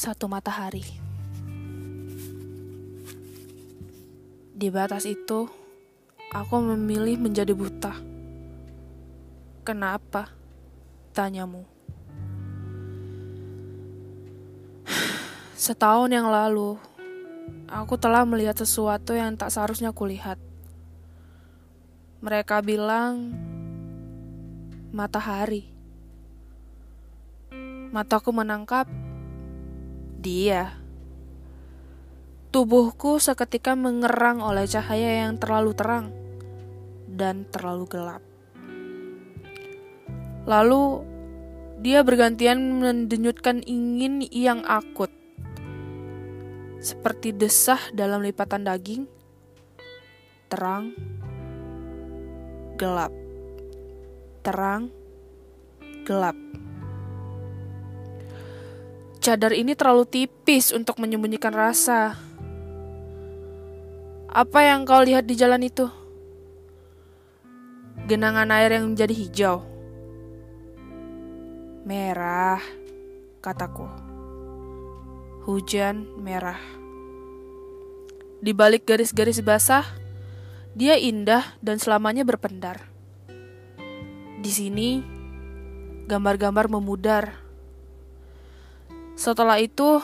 Satu 0.00 0.32
matahari. 0.32 0.80
Di 4.56 4.72
batas 4.72 5.04
itu, 5.04 5.44
aku 6.32 6.56
memilih 6.72 7.20
menjadi 7.20 7.52
buta. 7.52 7.92
Kenapa? 9.60 10.32
Tanyamu. 11.12 11.68
Setahun 15.60 16.08
yang 16.08 16.32
lalu, 16.32 16.80
aku 17.68 18.00
telah 18.00 18.24
melihat 18.24 18.56
sesuatu 18.56 19.12
yang 19.12 19.36
tak 19.36 19.52
seharusnya 19.52 19.92
kulihat. 19.92 20.40
Mereka 22.24 22.64
bilang 22.64 23.36
matahari. 24.96 25.68
Mataku 27.92 28.32
menangkap 28.32 28.88
dia. 30.20 30.76
Tubuhku 32.52 33.16
seketika 33.16 33.72
mengerang 33.72 34.44
oleh 34.44 34.68
cahaya 34.68 35.24
yang 35.24 35.40
terlalu 35.40 35.72
terang 35.72 36.12
dan 37.08 37.48
terlalu 37.48 37.88
gelap. 37.88 38.22
Lalu 40.44 41.04
dia 41.80 42.04
bergantian 42.04 42.60
mendenyutkan 42.80 43.64
ingin 43.64 44.20
yang 44.28 44.60
akut. 44.68 45.08
Seperti 46.80 47.32
desah 47.36 47.80
dalam 47.92 48.24
lipatan 48.24 48.64
daging, 48.64 49.04
terang, 50.48 50.96
gelap, 52.80 53.12
terang, 54.40 54.88
gelap. 56.08 56.36
Cadar 59.20 59.52
ini 59.52 59.76
terlalu 59.76 60.08
tipis 60.08 60.72
untuk 60.72 60.96
menyembunyikan 60.96 61.52
rasa. 61.52 62.16
Apa 64.32 64.64
yang 64.64 64.88
kau 64.88 65.04
lihat 65.04 65.28
di 65.28 65.36
jalan 65.36 65.60
itu? 65.60 65.92
Genangan 68.08 68.48
air 68.48 68.80
yang 68.80 68.88
menjadi 68.88 69.12
hijau. 69.12 69.56
Merah, 71.84 72.64
kataku. 73.44 73.84
Hujan 75.44 76.16
merah. 76.16 76.56
Di 78.40 78.56
balik 78.56 78.88
garis-garis 78.88 79.44
basah, 79.44 79.84
dia 80.72 80.96
indah 80.96 81.44
dan 81.60 81.76
selamanya 81.76 82.24
berpendar. 82.24 82.88
Di 84.40 84.48
sini, 84.48 85.04
gambar-gambar 86.08 86.72
memudar 86.72 87.49
setelah 89.20 89.60
itu, 89.60 90.00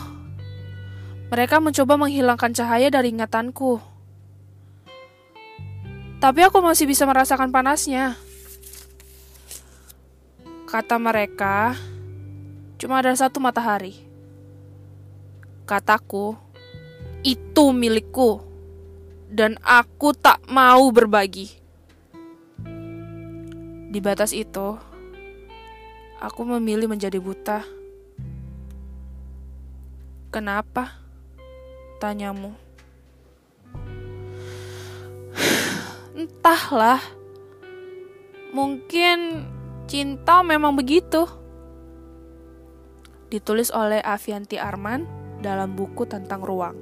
mereka 1.33 1.57
mencoba 1.57 1.97
menghilangkan 1.97 2.53
cahaya 2.53 2.93
dari 2.93 3.17
ingatanku. 3.17 3.81
Tapi 6.21 6.41
aku 6.45 6.61
masih 6.61 6.85
bisa 6.85 7.09
merasakan 7.09 7.49
panasnya. 7.49 8.21
Kata 10.69 11.01
mereka, 11.01 11.73
cuma 12.77 13.01
ada 13.01 13.17
satu 13.17 13.41
matahari. 13.41 13.97
Kataku, 15.65 16.37
itu 17.25 17.73
milikku. 17.73 18.45
Dan 19.33 19.57
aku 19.65 20.13
tak 20.13 20.45
mau 20.45 20.93
berbagi. 20.93 21.57
Di 23.89 23.99
batas 24.05 24.37
itu, 24.37 24.77
aku 26.21 26.41
memilih 26.45 26.93
menjadi 26.93 27.17
buta. 27.17 27.86
Kenapa? 30.37 30.93
Tanyamu. 31.97 32.53
Entahlah. 36.13 37.01
Mungkin 38.53 39.49
cinta 39.89 40.45
memang 40.45 40.77
begitu. 40.77 41.25
Ditulis 43.33 43.73
oleh 43.73 44.05
Avianti 44.05 44.61
Arman 44.61 45.09
dalam 45.41 45.73
buku 45.73 46.05
tentang 46.05 46.45
ruang. 46.45 46.77